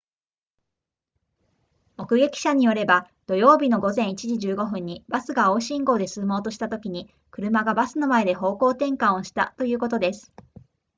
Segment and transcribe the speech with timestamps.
[1.95, 10.33] 目撃者によれば土曜日の午前1時15分にバスが青信号で進もうとしたときに車がバスの前で方向転換をしたということです